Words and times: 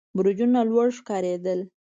برجونه 0.15 0.59
لوړ 0.69 0.87
ښکارېدل. 0.97 1.59